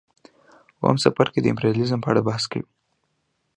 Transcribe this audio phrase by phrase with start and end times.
[0.81, 2.65] اووم څپرکی د امپریالیزم په اړه بحث کوي